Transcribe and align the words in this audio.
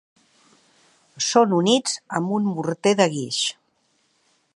Són 1.25 1.53
units 1.57 1.93
amb 2.21 2.33
un 2.39 2.47
morter 2.55 2.95
de 3.03 3.07
guix. 3.17 3.43